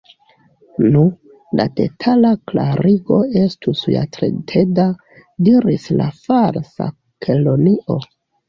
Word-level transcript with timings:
"Nu, 0.93 1.01
la 1.59 1.65
detala 1.79 2.31
klarigo 2.53 3.19
estus 3.43 3.83
ja 3.97 4.03
tre 4.17 4.31
teda," 4.53 4.89
diris 5.49 5.89
la 6.01 6.11
Falsa 6.23 6.89
Kelonio. 7.27 8.03